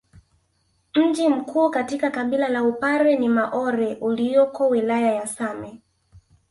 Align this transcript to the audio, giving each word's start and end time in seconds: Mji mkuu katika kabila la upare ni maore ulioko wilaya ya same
Mji 0.95 1.29
mkuu 1.29 1.69
katika 1.69 2.11
kabila 2.11 2.47
la 2.49 2.63
upare 2.63 3.15
ni 3.17 3.29
maore 3.29 3.95
ulioko 3.95 4.69
wilaya 4.69 5.11
ya 5.15 5.27
same 5.27 5.81